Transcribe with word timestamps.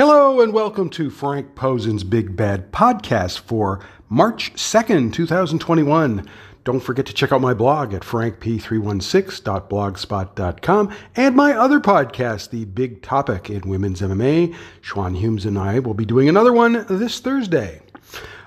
Hello 0.00 0.40
and 0.40 0.54
welcome 0.54 0.88
to 0.88 1.10
Frank 1.10 1.54
Posen's 1.54 2.04
Big 2.04 2.34
Bad 2.34 2.72
Podcast 2.72 3.40
for 3.40 3.84
March 4.08 4.54
2nd, 4.54 5.12
2021. 5.12 6.26
Don't 6.64 6.80
forget 6.80 7.04
to 7.04 7.12
check 7.12 7.32
out 7.32 7.42
my 7.42 7.52
blog 7.52 7.92
at 7.92 8.00
frankp316.blogspot.com 8.00 10.94
and 11.16 11.36
my 11.36 11.52
other 11.52 11.80
podcast, 11.80 12.48
The 12.48 12.64
Big 12.64 13.02
Topic 13.02 13.50
in 13.50 13.68
Women's 13.68 14.00
MMA. 14.00 14.56
Sean 14.80 15.12
Humes 15.12 15.44
and 15.44 15.58
I 15.58 15.80
will 15.80 15.92
be 15.92 16.06
doing 16.06 16.30
another 16.30 16.54
one 16.54 16.86
this 16.88 17.20
Thursday. 17.20 17.82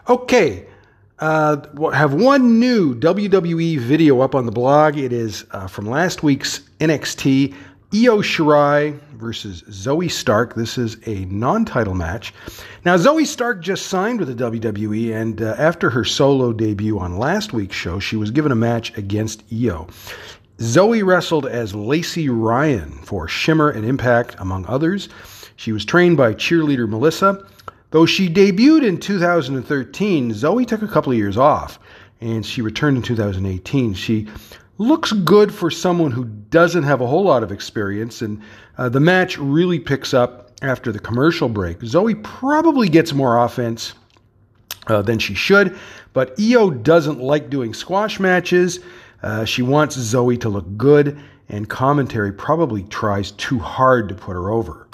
Okay, 0.09 0.65
uh, 1.19 1.57
have 1.91 2.15
one 2.15 2.59
new 2.59 2.95
WWE 2.95 3.77
video 3.77 4.21
up 4.21 4.33
on 4.33 4.47
the 4.47 4.51
blog. 4.51 4.97
It 4.97 5.13
is 5.13 5.45
uh, 5.51 5.67
from 5.67 5.85
last 5.85 6.23
week's 6.23 6.61
NXT 6.79 7.53
Io 7.95 8.23
Shirai 8.23 8.99
versus 9.11 9.61
Zoey 9.69 10.09
Stark. 10.09 10.55
This 10.55 10.79
is 10.79 10.97
a 11.05 11.25
non 11.25 11.63
title 11.63 11.93
match. 11.93 12.33
Now, 12.83 12.97
Zoey 12.97 13.27
Stark 13.27 13.61
just 13.61 13.85
signed 13.85 14.19
with 14.19 14.35
the 14.35 14.43
WWE, 14.51 15.13
and 15.13 15.39
uh, 15.39 15.53
after 15.59 15.91
her 15.91 16.03
solo 16.03 16.53
debut 16.53 16.97
on 16.97 17.19
last 17.19 17.53
week's 17.53 17.75
show, 17.75 17.99
she 17.99 18.15
was 18.15 18.31
given 18.31 18.51
a 18.51 18.55
match 18.55 18.97
against 18.97 19.43
Io. 19.53 19.87
Zoey 20.57 21.05
wrestled 21.05 21.45
as 21.45 21.75
Lacey 21.75 22.29
Ryan 22.29 22.93
for 23.03 23.27
Shimmer 23.27 23.69
and 23.69 23.85
Impact, 23.85 24.37
among 24.39 24.65
others. 24.65 25.09
She 25.55 25.71
was 25.71 25.85
trained 25.85 26.17
by 26.17 26.33
cheerleader 26.33 26.89
Melissa. 26.89 27.45
Though 27.91 28.07
she 28.07 28.27
debuted 28.27 28.83
in 28.83 28.97
2013, 28.97 30.33
Zoe 30.33 30.65
took 30.65 30.81
a 30.81 30.87
couple 30.87 31.11
of 31.11 31.17
years 31.19 31.37
off 31.37 31.77
and 32.21 32.43
she 32.45 32.61
returned 32.61 32.97
in 32.97 33.03
2018. 33.03 33.93
She 33.93 34.27
looks 34.77 35.11
good 35.11 35.53
for 35.53 35.69
someone 35.69 36.11
who 36.11 36.25
doesn't 36.25 36.83
have 36.83 37.01
a 37.01 37.07
whole 37.07 37.23
lot 37.23 37.43
of 37.43 37.51
experience, 37.51 38.21
and 38.21 38.41
uh, 38.77 38.89
the 38.89 38.99
match 38.99 39.37
really 39.37 39.79
picks 39.79 40.13
up 40.13 40.51
after 40.61 40.91
the 40.91 40.99
commercial 40.99 41.49
break. 41.49 41.79
Zoey 41.79 42.21
probably 42.23 42.89
gets 42.89 43.13
more 43.13 43.43
offense 43.43 43.93
uh, 44.87 45.01
than 45.01 45.19
she 45.19 45.33
should, 45.33 45.77
but 46.13 46.33
Io 46.39 46.69
doesn't 46.71 47.19
like 47.19 47.49
doing 47.49 47.73
squash 47.73 48.19
matches. 48.19 48.79
Uh, 49.21 49.45
she 49.45 49.61
wants 49.61 49.97
Zoey 49.97 50.39
to 50.41 50.49
look 50.49 50.77
good, 50.77 51.19
and 51.49 51.69
commentary 51.69 52.31
probably 52.31 52.83
tries 52.83 53.31
too 53.31 53.59
hard 53.59 54.09
to 54.09 54.15
put 54.15 54.33
her 54.33 54.49
over, 54.49 54.87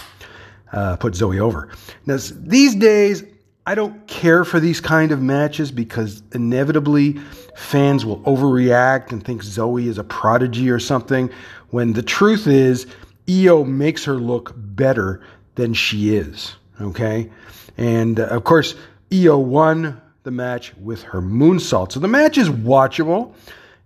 uh, 0.74 0.98
put 0.98 1.14
Zoey 1.14 1.40
over. 1.40 1.70
Now, 2.06 2.18
these 2.32 2.76
days, 2.76 3.24
I 3.66 3.76
don't 3.76 4.08
care 4.08 4.44
for 4.46 4.60
these 4.60 4.82
kind 4.82 5.12
of 5.12 5.22
matches 5.22 5.72
because 5.72 6.24
inevitably 6.34 7.20
fans 7.56 8.06
will 8.06 8.20
overreact 8.22 9.12
and 9.12 9.24
think 9.24 9.44
Zoey 9.44 9.88
is 9.88 9.98
a 9.98 10.04
prodigy 10.04 10.70
or 10.70 10.80
something 10.80 11.30
when 11.70 11.94
the 11.94 12.02
truth 12.02 12.48
is 12.48 12.88
Io 13.30 13.64
makes 13.64 14.06
her 14.06 14.16
look 14.16 14.54
better 14.56 15.22
than 15.56 15.74
she 15.74 16.16
is. 16.16 16.56
Okay? 16.82 17.30
And 17.78 18.20
uh, 18.20 18.26
of 18.28 18.44
course, 18.44 18.76
Io 19.14 19.38
won 19.38 20.02
the 20.24 20.32
match 20.32 20.74
with 20.78 21.04
her 21.04 21.22
moonsault. 21.22 21.92
So 21.92 22.00
the 22.00 22.08
match 22.08 22.38
is 22.38 22.50
watchable. 22.50 23.34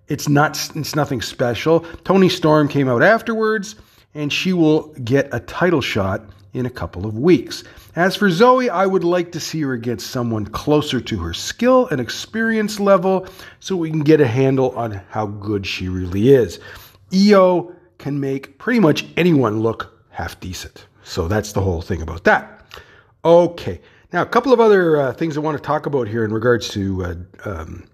It's 0.08 0.30
not 0.30 0.52
it's 0.76 0.96
nothing 0.96 1.22
special. 1.22 1.82
Toni 2.04 2.30
Storm 2.30 2.68
came 2.68 2.88
out 2.88 3.04
afterwards 3.04 3.76
and 4.14 4.32
she 4.32 4.54
will 4.54 4.94
get 5.04 5.30
a 5.32 5.40
title 5.40 5.82
shot 5.82 6.22
in 6.54 6.66
a 6.66 6.70
couple 6.70 7.06
of 7.06 7.18
weeks. 7.18 7.64
As 7.96 8.16
for 8.16 8.28
Zoey, 8.30 8.70
I 8.70 8.88
would 8.88 9.04
like 9.04 9.32
to 9.34 9.40
see 9.40 9.62
her 9.62 9.74
against 9.74 10.10
someone 10.10 10.48
closer 10.48 11.00
to 11.00 11.20
her 11.20 11.34
skill 11.34 11.88
and 11.90 12.02
experience 12.02 12.80
level 12.80 13.28
so 13.60 13.76
we 13.76 13.92
can 13.92 14.00
get 14.00 14.20
a 14.20 14.26
handle 14.26 14.72
on 14.72 15.00
how 15.10 15.28
good 15.28 15.68
she 15.68 15.90
really 15.90 16.30
is. 16.30 16.60
Io 17.14 17.72
can 18.00 18.20
make 18.20 18.58
pretty 18.58 18.80
much 18.80 19.06
anyone 19.16 19.60
look 19.60 20.06
half 20.10 20.40
decent. 20.40 20.88
So 21.04 21.28
that's 21.28 21.52
the 21.52 21.62
whole 21.62 21.84
thing 21.84 22.02
about 22.02 22.24
that. 22.24 22.66
Okay, 23.24 23.80
now 24.12 24.24
a 24.24 24.26
couple 24.26 24.54
of 24.54 24.60
other 24.60 25.00
uh, 25.00 25.14
things 25.14 25.38
I 25.38 25.42
want 25.42 25.58
to 25.58 25.64
talk 25.64 25.86
about 25.86 26.08
here 26.08 26.26
in 26.26 26.34
regards 26.34 26.70
to 26.70 27.04
uh, 27.04 27.16
um, 27.46 27.86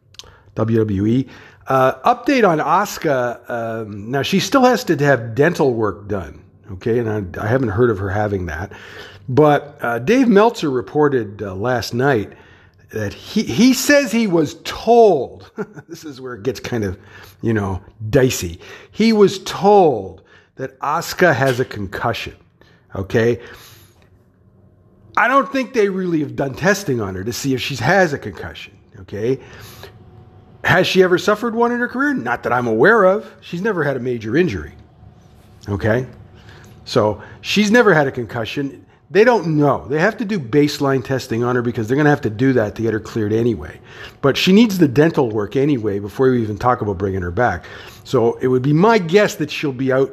WWE. 0.55 1.30
Uh, 1.67 2.16
update 2.16 2.48
on 2.48 2.60
Asuka. 2.60 3.49
Um, 3.49 4.11
now 4.11 4.21
she 4.21 4.39
still 4.39 4.64
has 4.64 4.86
to 4.86 4.95
have 4.98 5.36
dental 5.36 5.73
work 5.73 6.08
done. 6.08 6.42
Okay, 6.71 6.99
and 6.99 7.09
I, 7.09 7.43
I 7.43 7.47
haven't 7.47 7.69
heard 7.69 7.89
of 7.89 7.97
her 7.97 8.09
having 8.09 8.45
that. 8.45 8.71
But 9.27 9.77
uh, 9.81 9.99
Dave 9.99 10.27
Meltzer 10.27 10.69
reported 10.69 11.41
uh, 11.41 11.55
last 11.55 11.93
night 11.93 12.33
that 12.91 13.13
he, 13.13 13.43
he 13.43 13.73
says 13.73 14.11
he 14.11 14.27
was 14.27 14.55
told, 14.63 15.52
this 15.87 16.03
is 16.03 16.19
where 16.19 16.33
it 16.33 16.43
gets 16.43 16.59
kind 16.59 16.83
of, 16.83 16.97
you 17.41 17.53
know, 17.53 17.81
dicey. 18.09 18.59
He 18.91 19.13
was 19.13 19.39
told 19.43 20.23
that 20.55 20.77
Asuka 20.80 21.33
has 21.33 21.59
a 21.59 21.65
concussion. 21.65 22.35
Okay. 22.95 23.41
I 25.15 25.27
don't 25.27 25.51
think 25.51 25.73
they 25.73 25.89
really 25.89 26.19
have 26.21 26.36
done 26.36 26.53
testing 26.53 27.01
on 27.01 27.15
her 27.15 27.23
to 27.23 27.33
see 27.33 27.53
if 27.53 27.61
she 27.61 27.75
has 27.75 28.13
a 28.13 28.17
concussion. 28.17 28.77
Okay. 29.01 29.39
Has 30.63 30.87
she 30.87 31.03
ever 31.03 31.17
suffered 31.17 31.55
one 31.55 31.71
in 31.71 31.80
her 31.80 31.87
career? 31.87 32.13
Not 32.13 32.43
that 32.43 32.51
I'm 32.51 32.67
aware 32.67 33.03
of. 33.03 33.31
She's 33.41 33.61
never 33.61 33.83
had 33.83 33.95
a 33.95 33.99
major 33.99 34.36
injury. 34.36 34.73
Okay. 35.67 36.07
So 36.89 37.22
she's 37.42 37.70
never 37.70 37.94
had 37.94 38.08
a 38.08 38.11
concussion. 38.11 38.83
They 39.11 39.23
don't 39.23 39.58
know. 39.58 39.88
They 39.88 40.00
have 40.00 40.17
to 40.17 40.26
do 40.26 40.39
baseline 40.39 41.05
testing 41.05 41.44
on 41.44 41.55
her 41.55 41.61
because 41.61 41.88
they're 41.88 41.95
going 41.95 42.05
to 42.05 42.10
have 42.10 42.22
to 42.22 42.32
do 42.32 42.52
that 42.54 42.73
to 42.76 42.82
get 42.82 42.94
her 42.94 43.00
cleared 43.00 43.32
anyway. 43.32 43.80
But 44.22 44.36
she 44.36 44.52
needs 44.52 44.80
the 44.80 44.88
dental 44.88 45.30
work 45.30 45.55
anyway 45.55 45.99
before 45.99 46.32
we 46.32 46.42
even 46.42 46.58
talk 46.58 46.82
about 46.82 46.98
bringing 46.98 47.22
her 47.22 47.30
back. 47.30 47.66
So 48.05 48.39
it 48.39 48.48
would 48.48 48.64
be 48.64 48.73
my 48.73 48.98
guess 48.98 49.36
that 49.36 49.52
she'll 49.52 49.72
be 49.72 49.94
out 49.94 50.11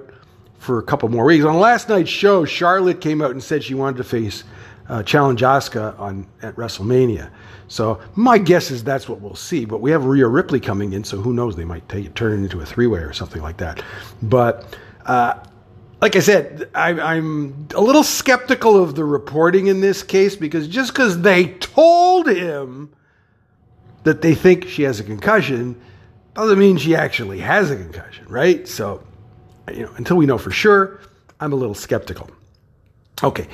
for 0.58 0.78
a 0.78 0.82
couple 0.82 1.08
more 1.08 1.24
weeks. 1.24 1.46
On 1.46 1.58
last 1.58 1.88
night's 1.88 2.10
show, 2.10 2.44
Charlotte 2.44 3.00
came 3.00 3.22
out 3.22 3.30
and 3.30 3.42
said 3.42 3.64
she 3.64 3.72
wanted 3.72 3.96
to 3.96 4.04
face 4.04 4.44
uh, 4.90 5.02
challenge 5.02 5.40
Asuka 5.40 5.98
on 5.98 6.26
at 6.42 6.54
WrestleMania. 6.56 7.30
So 7.68 8.00
my 8.16 8.36
guess 8.36 8.70
is 8.70 8.84
that's 8.84 9.08
what 9.08 9.22
we'll 9.22 9.34
see. 9.34 9.64
But 9.64 9.80
we 9.80 9.90
have 9.92 10.04
Rhea 10.04 10.28
Ripley 10.28 10.60
coming 10.60 10.92
in, 10.92 11.04
so 11.04 11.22
who 11.22 11.32
knows? 11.32 11.56
They 11.56 11.64
might 11.64 11.88
take 11.88 12.12
turn 12.14 12.32
it 12.32 12.42
into 12.42 12.60
a 12.60 12.66
three 12.66 12.86
way 12.86 13.00
or 13.00 13.14
something 13.14 13.40
like 13.40 13.56
that. 13.56 13.82
But 14.22 14.76
uh, 15.06 15.38
like 16.06 16.14
I 16.14 16.20
said, 16.20 16.70
I, 16.72 17.16
am 17.16 17.66
a 17.74 17.80
little 17.80 18.04
skeptical 18.04 18.80
of 18.80 18.94
the 18.94 19.04
reporting 19.04 19.66
in 19.66 19.80
this 19.80 20.04
case 20.04 20.36
because 20.36 20.68
just 20.68 20.92
because 20.92 21.20
they 21.22 21.48
told 21.54 22.28
him 22.28 22.94
that 24.04 24.22
they 24.22 24.36
think 24.36 24.68
she 24.68 24.84
has 24.84 25.00
a 25.00 25.02
concussion 25.02 25.80
doesn't 26.34 26.60
mean 26.60 26.76
she 26.76 26.94
actually 26.94 27.40
has 27.40 27.72
a 27.72 27.76
concussion, 27.76 28.24
right? 28.28 28.68
So, 28.68 29.02
you 29.74 29.82
know, 29.82 29.90
until 29.96 30.16
we 30.16 30.26
know 30.26 30.38
for 30.38 30.52
sure, 30.52 31.00
I'm 31.40 31.52
a 31.52 31.56
little 31.56 31.74
skeptical. 31.74 32.30
Okay, 33.24 33.48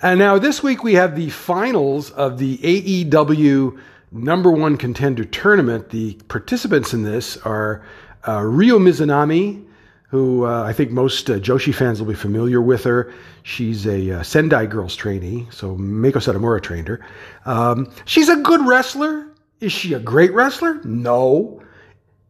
and 0.00 0.20
now 0.20 0.38
this 0.38 0.62
week 0.62 0.84
we 0.84 0.94
have 0.94 1.16
the 1.16 1.30
finals 1.30 2.12
of 2.12 2.38
the 2.38 2.58
AEW 2.58 3.80
number 4.12 4.52
one 4.52 4.76
contender 4.76 5.24
tournament. 5.24 5.90
The 5.90 6.14
participants 6.28 6.94
in 6.94 7.02
this 7.02 7.36
are 7.38 7.84
uh, 8.28 8.42
Ryo 8.44 8.78
Mizunami 8.78 9.66
who 10.08 10.44
uh, 10.44 10.62
I 10.62 10.72
think 10.72 10.90
most 10.90 11.28
uh, 11.28 11.34
Joshi 11.34 11.74
fans 11.74 12.00
will 12.00 12.08
be 12.08 12.14
familiar 12.14 12.60
with 12.60 12.84
her. 12.84 13.12
She's 13.42 13.86
a 13.86 14.12
uh, 14.12 14.22
Sendai 14.22 14.66
Girls 14.66 14.94
trainee, 14.94 15.46
so 15.50 15.76
Meiko 15.76 16.16
Satomura 16.16 16.62
trained 16.62 16.88
her. 16.88 17.04
Um, 17.44 17.92
she's 18.04 18.28
a 18.28 18.36
good 18.36 18.66
wrestler. 18.66 19.26
Is 19.60 19.72
she 19.72 19.94
a 19.94 19.98
great 19.98 20.32
wrestler? 20.32 20.80
No. 20.84 21.62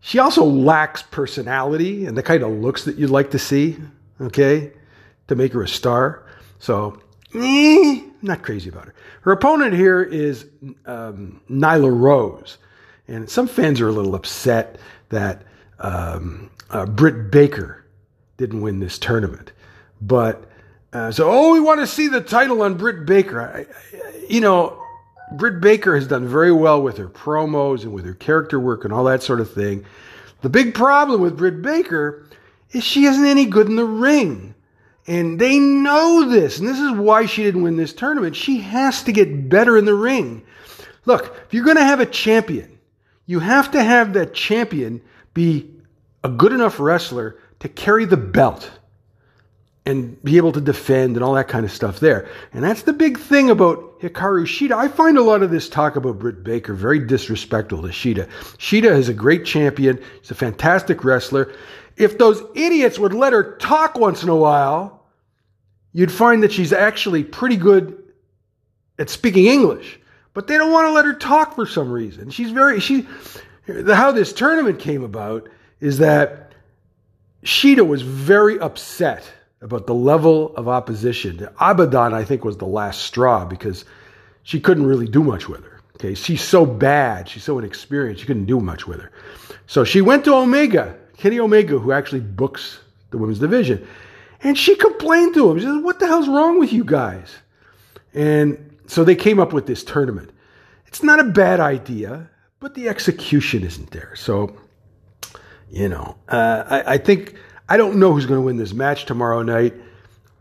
She 0.00 0.18
also 0.18 0.44
lacks 0.44 1.02
personality 1.02 2.06
and 2.06 2.16
the 2.16 2.22
kind 2.22 2.42
of 2.42 2.50
looks 2.50 2.84
that 2.84 2.96
you'd 2.96 3.10
like 3.10 3.32
to 3.32 3.38
see, 3.38 3.76
okay, 4.20 4.72
to 5.28 5.34
make 5.34 5.52
her 5.52 5.62
a 5.62 5.68
star. 5.68 6.24
So, 6.60 7.00
eh, 7.34 8.02
not 8.22 8.42
crazy 8.42 8.68
about 8.68 8.86
her. 8.86 8.94
Her 9.22 9.32
opponent 9.32 9.74
here 9.74 10.02
is 10.02 10.46
um, 10.86 11.40
Nyla 11.50 11.92
Rose. 11.92 12.58
And 13.08 13.28
some 13.28 13.48
fans 13.48 13.80
are 13.80 13.88
a 13.88 13.92
little 13.92 14.14
upset 14.14 14.78
that 15.08 15.42
um, 15.80 16.50
uh, 16.70 16.86
Britt 16.86 17.30
Baker 17.30 17.84
didn't 18.36 18.60
win 18.60 18.80
this 18.80 18.98
tournament. 18.98 19.52
But 20.00 20.44
uh, 20.92 21.10
so, 21.10 21.30
oh, 21.30 21.52
we 21.52 21.60
want 21.60 21.80
to 21.80 21.86
see 21.86 22.08
the 22.08 22.20
title 22.20 22.62
on 22.62 22.74
Britt 22.74 23.06
Baker. 23.06 23.40
I, 23.40 23.60
I, 23.60 24.26
you 24.28 24.40
know, 24.40 24.80
Britt 25.32 25.60
Baker 25.60 25.94
has 25.94 26.06
done 26.06 26.26
very 26.26 26.52
well 26.52 26.82
with 26.82 26.98
her 26.98 27.08
promos 27.08 27.82
and 27.82 27.92
with 27.92 28.04
her 28.04 28.14
character 28.14 28.60
work 28.60 28.84
and 28.84 28.92
all 28.92 29.04
that 29.04 29.22
sort 29.22 29.40
of 29.40 29.52
thing. 29.52 29.84
The 30.42 30.48
big 30.48 30.74
problem 30.74 31.20
with 31.20 31.36
Britt 31.36 31.62
Baker 31.62 32.26
is 32.70 32.84
she 32.84 33.06
isn't 33.06 33.24
any 33.24 33.46
good 33.46 33.66
in 33.68 33.76
the 33.76 33.84
ring. 33.84 34.54
And 35.08 35.40
they 35.40 35.58
know 35.58 36.28
this. 36.28 36.58
And 36.58 36.66
this 36.66 36.80
is 36.80 36.92
why 36.92 37.26
she 37.26 37.44
didn't 37.44 37.62
win 37.62 37.76
this 37.76 37.92
tournament. 37.92 38.34
She 38.34 38.58
has 38.58 39.02
to 39.04 39.12
get 39.12 39.48
better 39.48 39.76
in 39.76 39.84
the 39.84 39.94
ring. 39.94 40.44
Look, 41.04 41.36
if 41.46 41.54
you're 41.54 41.64
going 41.64 41.76
to 41.76 41.84
have 41.84 42.00
a 42.00 42.06
champion, 42.06 42.78
you 43.26 43.38
have 43.38 43.70
to 43.72 43.82
have 43.82 44.12
that 44.14 44.34
champion 44.34 45.00
be 45.32 45.70
a 46.24 46.28
good 46.28 46.52
enough 46.52 46.80
wrestler 46.80 47.38
to 47.60 47.68
carry 47.68 48.04
the 48.04 48.16
belt 48.16 48.70
and 49.86 50.20
be 50.24 50.36
able 50.36 50.50
to 50.50 50.60
defend 50.60 51.16
and 51.16 51.24
all 51.24 51.34
that 51.34 51.46
kind 51.46 51.64
of 51.64 51.70
stuff 51.70 52.00
there. 52.00 52.28
And 52.52 52.64
that's 52.64 52.82
the 52.82 52.92
big 52.92 53.18
thing 53.18 53.50
about 53.50 54.00
Hikaru 54.00 54.44
Shida. 54.44 54.72
I 54.72 54.88
find 54.88 55.16
a 55.16 55.22
lot 55.22 55.42
of 55.42 55.52
this 55.52 55.68
talk 55.68 55.94
about 55.94 56.18
Britt 56.18 56.42
Baker 56.42 56.74
very 56.74 56.98
disrespectful 56.98 57.82
to 57.82 57.88
Shida. 57.88 58.28
Shida 58.58 58.90
is 58.90 59.08
a 59.08 59.14
great 59.14 59.44
champion. 59.44 60.02
She's 60.22 60.32
a 60.32 60.34
fantastic 60.34 61.04
wrestler. 61.04 61.54
If 61.96 62.18
those 62.18 62.42
idiots 62.56 62.98
would 62.98 63.14
let 63.14 63.32
her 63.32 63.56
talk 63.58 63.96
once 63.96 64.24
in 64.24 64.28
a 64.28 64.36
while, 64.36 65.04
you'd 65.92 66.12
find 66.12 66.42
that 66.42 66.52
she's 66.52 66.72
actually 66.72 67.22
pretty 67.22 67.56
good 67.56 68.02
at 68.98 69.08
speaking 69.08 69.46
English, 69.46 70.00
but 70.34 70.48
they 70.48 70.58
don't 70.58 70.72
want 70.72 70.86
to 70.86 70.92
let 70.92 71.04
her 71.04 71.14
talk 71.14 71.54
for 71.54 71.64
some 71.64 71.90
reason. 71.90 72.30
She's 72.30 72.50
very 72.50 72.80
she. 72.80 73.06
How 73.86 74.12
this 74.12 74.32
tournament 74.32 74.78
came 74.78 75.02
about 75.02 75.48
is 75.80 75.98
that 75.98 76.52
Shida 77.44 77.86
was 77.86 78.02
very 78.02 78.58
upset 78.58 79.30
about 79.60 79.86
the 79.86 79.94
level 79.94 80.54
of 80.56 80.68
opposition. 80.68 81.48
Abaddon, 81.60 82.12
I 82.14 82.24
think, 82.24 82.44
was 82.44 82.56
the 82.56 82.66
last 82.66 83.02
straw 83.02 83.44
because 83.44 83.84
she 84.42 84.60
couldn't 84.60 84.86
really 84.86 85.08
do 85.08 85.22
much 85.22 85.48
with 85.48 85.64
her. 85.64 85.80
Okay, 85.96 86.14
she's 86.14 86.42
so 86.42 86.66
bad, 86.66 87.28
she's 87.28 87.44
so 87.44 87.58
inexperienced, 87.58 88.20
she 88.20 88.26
couldn't 88.26 88.44
do 88.44 88.60
much 88.60 88.86
with 88.86 89.00
her. 89.00 89.10
So 89.66 89.82
she 89.82 90.02
went 90.02 90.24
to 90.26 90.34
Omega, 90.34 90.94
Kenny 91.16 91.40
Omega, 91.40 91.78
who 91.78 91.90
actually 91.90 92.20
books 92.20 92.80
the 93.10 93.18
women's 93.18 93.38
division, 93.38 93.86
and 94.42 94.58
she 94.58 94.76
complained 94.76 95.34
to 95.34 95.50
him. 95.50 95.58
She 95.58 95.64
said, 95.64 95.82
"What 95.82 95.98
the 95.98 96.06
hell's 96.06 96.28
wrong 96.28 96.58
with 96.58 96.72
you 96.72 96.84
guys?" 96.84 97.36
And 98.12 98.76
so 98.86 99.04
they 99.04 99.14
came 99.14 99.38
up 99.40 99.52
with 99.54 99.66
this 99.66 99.82
tournament. 99.82 100.30
It's 100.86 101.02
not 101.02 101.18
a 101.18 101.24
bad 101.24 101.60
idea, 101.60 102.28
but 102.60 102.74
the 102.74 102.88
execution 102.88 103.64
isn't 103.64 103.90
there. 103.90 104.14
So, 104.16 104.54
you 105.70 105.88
know, 105.88 106.16
uh, 106.28 106.64
I, 106.68 106.94
I 106.94 106.98
think 106.98 107.34
I 107.68 107.76
don't 107.76 107.96
know 107.98 108.12
who's 108.12 108.26
going 108.26 108.40
to 108.40 108.44
win 108.44 108.56
this 108.56 108.72
match 108.72 109.06
tomorrow 109.06 109.42
night. 109.42 109.74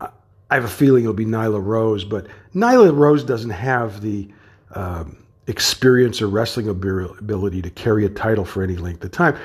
I 0.00 0.54
have 0.54 0.64
a 0.64 0.68
feeling 0.68 1.02
it'll 1.02 1.14
be 1.14 1.24
Nyla 1.26 1.62
Rose, 1.64 2.04
but 2.04 2.26
Nyla 2.54 2.96
Rose 2.96 3.24
doesn't 3.24 3.50
have 3.50 4.00
the 4.00 4.28
um, 4.74 5.16
experience 5.48 6.22
or 6.22 6.28
wrestling 6.28 6.68
ability 6.68 7.62
to 7.62 7.70
carry 7.70 8.04
a 8.04 8.08
title 8.08 8.44
for 8.44 8.62
any 8.62 8.76
length 8.76 9.04
of 9.04 9.10
time. 9.10 9.36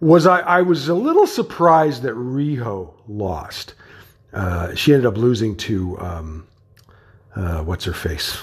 Was 0.00 0.26
I? 0.26 0.40
I 0.40 0.62
was 0.62 0.88
a 0.88 0.94
little 0.94 1.26
surprised 1.26 2.02
that 2.02 2.14
Riho 2.14 2.92
lost. 3.08 3.74
Uh, 4.32 4.74
she 4.74 4.92
ended 4.92 5.06
up 5.06 5.16
losing 5.16 5.56
to 5.56 5.98
um, 6.00 6.46
uh, 7.36 7.62
what's 7.62 7.84
her 7.84 7.92
face, 7.92 8.42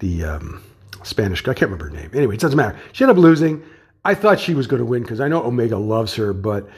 the 0.00 0.24
um, 0.24 0.62
Spanish 1.02 1.40
guy. 1.40 1.52
I 1.52 1.54
can't 1.54 1.70
remember 1.70 1.94
her 1.94 2.02
name. 2.02 2.10
Anyway, 2.14 2.34
it 2.34 2.40
doesn't 2.40 2.56
matter. 2.56 2.78
She 2.92 3.04
ended 3.04 3.16
up 3.16 3.22
losing. 3.22 3.62
I 4.06 4.14
thought 4.14 4.38
she 4.38 4.54
was 4.54 4.68
going 4.68 4.78
to 4.78 4.86
win 4.86 5.02
because 5.02 5.20
I 5.20 5.26
know 5.26 5.42
Omega 5.42 5.76
loves 5.76 6.14
her, 6.14 6.32
but 6.32 6.68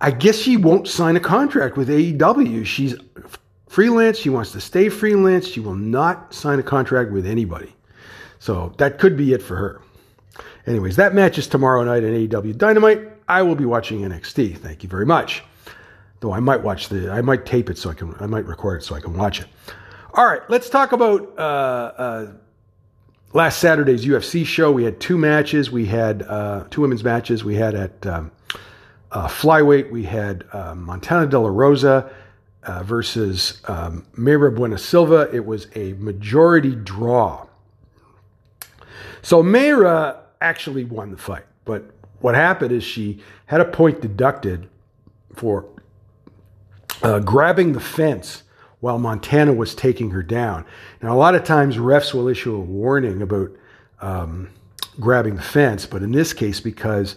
I 0.00 0.12
guess 0.12 0.36
she 0.36 0.56
won't 0.56 0.86
sign 0.86 1.16
a 1.16 1.20
contract 1.20 1.76
with 1.76 1.88
AEW. 1.88 2.64
She's 2.64 2.94
freelance. 3.68 4.16
She 4.16 4.30
wants 4.30 4.52
to 4.52 4.60
stay 4.60 4.88
freelance. 4.88 5.48
She 5.48 5.58
will 5.58 5.74
not 5.74 6.32
sign 6.32 6.60
a 6.60 6.62
contract 6.62 7.10
with 7.10 7.26
anybody. 7.26 7.74
So 8.38 8.72
that 8.78 9.00
could 9.00 9.16
be 9.16 9.32
it 9.32 9.42
for 9.42 9.56
her. 9.56 9.80
Anyways, 10.68 10.94
that 10.94 11.14
match 11.14 11.36
is 11.36 11.48
tomorrow 11.48 11.82
night 11.82 12.04
on 12.04 12.10
AEW 12.10 12.56
Dynamite. 12.56 13.08
I 13.26 13.42
will 13.42 13.56
be 13.56 13.64
watching 13.64 14.02
NXT. 14.02 14.58
Thank 14.58 14.84
you 14.84 14.88
very 14.88 15.04
much. 15.04 15.42
Though 16.20 16.32
I 16.32 16.38
might 16.38 16.62
watch 16.62 16.90
the, 16.90 17.10
I 17.10 17.22
might 17.22 17.44
tape 17.44 17.70
it 17.70 17.76
so 17.76 17.90
I 17.90 17.94
can, 17.94 18.14
I 18.20 18.26
might 18.26 18.46
record 18.46 18.82
it 18.82 18.84
so 18.84 18.94
I 18.94 19.00
can 19.00 19.16
watch 19.16 19.40
it. 19.40 19.48
All 20.14 20.26
right, 20.26 20.42
let's 20.48 20.70
talk 20.70 20.92
about 20.92 21.36
uh, 21.36 21.42
uh, 21.42 22.32
last 23.32 23.58
Saturday's 23.58 24.04
UFC 24.04 24.44
show. 24.44 24.72
We 24.72 24.84
had 24.84 25.00
two 25.00 25.18
matches. 25.18 25.70
We 25.70 25.86
had 25.86 26.22
uh, 26.22 26.64
two 26.70 26.82
women's 26.82 27.04
matches. 27.04 27.44
We 27.44 27.56
had 27.56 27.74
at 27.74 28.06
um, 28.06 28.30
uh, 29.10 29.26
flyweight, 29.26 29.90
we 29.90 30.04
had 30.04 30.44
uh, 30.52 30.74
Montana 30.74 31.26
De 31.26 31.38
La 31.38 31.48
Rosa 31.48 32.10
uh, 32.62 32.82
versus 32.82 33.62
um, 33.66 34.06
Mayra 34.16 34.54
Bueno 34.54 34.76
Silva. 34.76 35.30
It 35.32 35.46
was 35.46 35.68
a 35.74 35.94
majority 35.94 36.74
draw. 36.74 37.46
So 39.22 39.42
Mayra 39.42 40.18
actually 40.40 40.84
won 40.84 41.10
the 41.10 41.16
fight, 41.16 41.44
but 41.64 41.90
what 42.20 42.34
happened 42.34 42.72
is 42.72 42.84
she 42.84 43.22
had 43.46 43.60
a 43.60 43.64
point 43.64 44.00
deducted 44.00 44.68
for 45.34 45.66
uh, 47.02 47.20
grabbing 47.20 47.72
the 47.72 47.80
fence 47.80 48.42
while 48.80 48.98
Montana 48.98 49.52
was 49.52 49.74
taking 49.74 50.10
her 50.10 50.22
down. 50.22 50.64
Now, 51.02 51.14
a 51.14 51.18
lot 51.18 51.34
of 51.34 51.44
times 51.44 51.76
refs 51.76 52.14
will 52.14 52.28
issue 52.28 52.54
a 52.54 52.60
warning 52.60 53.22
about 53.22 53.50
um, 54.00 54.50
grabbing 55.00 55.36
the 55.36 55.42
fence, 55.42 55.86
but 55.86 56.02
in 56.02 56.12
this 56.12 56.32
case, 56.32 56.60
because 56.60 57.16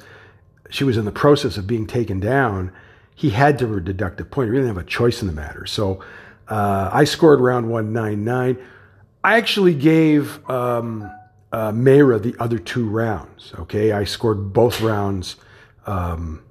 she 0.69 0.83
was 0.83 0.97
in 0.97 1.05
the 1.05 1.11
process 1.11 1.57
of 1.57 1.67
being 1.67 1.85
taken 1.85 2.19
down, 2.19 2.71
he 3.13 3.29
had 3.29 3.59
to 3.59 3.79
deduct 3.79 4.19
a 4.21 4.25
point. 4.25 4.49
He 4.49 4.55
didn't 4.55 4.67
have 4.67 4.77
a 4.77 4.83
choice 4.83 5.21
in 5.21 5.27
the 5.27 5.33
matter. 5.33 5.65
So 5.65 6.03
uh, 6.47 6.89
I 6.91 7.03
scored 7.03 7.39
round 7.39 7.69
199. 7.69 8.57
I 9.23 9.37
actually 9.37 9.75
gave 9.75 10.49
um, 10.49 11.03
uh, 11.51 11.71
Mayra 11.71 12.21
the 12.21 12.35
other 12.39 12.57
two 12.57 12.89
rounds. 12.89 13.53
Okay, 13.59 13.91
I 13.91 14.05
scored 14.05 14.53
both 14.53 14.81
rounds 14.81 15.35
um, 15.85 16.43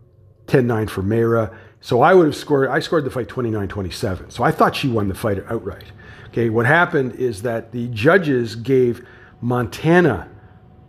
10-9 0.46 0.88
for 0.88 1.02
Mayra. 1.02 1.56
So 1.80 2.02
I 2.02 2.14
would 2.14 2.26
have 2.26 2.36
scored, 2.36 2.68
I 2.68 2.80
scored 2.80 3.04
the 3.04 3.10
fight 3.10 3.28
29-27. 3.28 4.32
So 4.32 4.44
I 4.44 4.50
thought 4.50 4.76
she 4.76 4.88
won 4.88 5.08
the 5.08 5.14
fight 5.14 5.42
outright. 5.48 5.84
Okay, 6.28 6.50
what 6.50 6.66
happened 6.66 7.14
is 7.14 7.42
that 7.42 7.72
the 7.72 7.88
judges 7.88 8.54
gave 8.54 9.06
Montana 9.40 10.28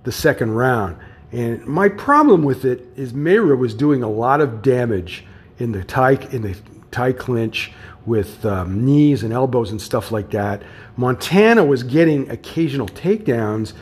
the 0.03 0.11
second 0.11 0.51
round. 0.51 0.97
And 1.31 1.65
my 1.65 1.87
problem 1.87 2.43
with 2.43 2.65
it 2.65 2.85
is 2.95 3.13
Mayra 3.13 3.57
was 3.57 3.73
doing 3.73 4.03
a 4.03 4.09
lot 4.09 4.41
of 4.41 4.61
damage 4.61 5.25
in 5.57 5.71
the 5.71 5.83
tie 5.83 6.13
in 6.31 6.41
the 6.41 6.57
tie 6.91 7.13
clinch 7.13 7.71
with 8.05 8.45
um, 8.45 8.83
knees 8.83 9.23
and 9.23 9.31
elbows 9.31 9.71
and 9.71 9.81
stuff 9.81 10.11
like 10.11 10.31
that. 10.31 10.61
Montana 10.97 11.63
was 11.63 11.83
getting 11.83 12.29
occasional 12.29 12.87
takedowns, 12.87 13.73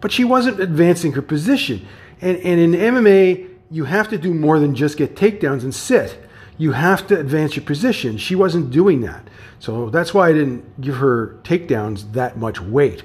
but 0.00 0.10
she 0.10 0.24
wasn't 0.24 0.58
advancing 0.60 1.12
her 1.12 1.22
position. 1.22 1.86
And, 2.20 2.38
and 2.38 2.60
in 2.60 2.72
MMA, 2.72 3.50
you 3.70 3.84
have 3.84 4.08
to 4.08 4.18
do 4.18 4.32
more 4.34 4.58
than 4.58 4.74
just 4.74 4.96
get 4.96 5.14
takedowns 5.14 5.62
and 5.62 5.74
sit. 5.74 6.25
You 6.58 6.72
have 6.72 7.06
to 7.08 7.18
advance 7.18 7.56
your 7.56 7.64
position. 7.64 8.16
She 8.18 8.34
wasn't 8.34 8.70
doing 8.70 9.02
that. 9.02 9.28
So 9.58 9.90
that's 9.90 10.14
why 10.14 10.28
I 10.28 10.32
didn't 10.32 10.80
give 10.80 10.96
her 10.96 11.38
takedowns 11.42 12.12
that 12.12 12.36
much 12.36 12.60
weight 12.60 13.02